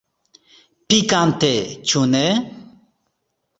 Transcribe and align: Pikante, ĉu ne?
Pikante, 0.93 1.53
ĉu 1.93 2.03
ne? 2.17 2.25